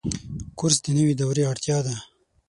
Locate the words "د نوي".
0.85-1.13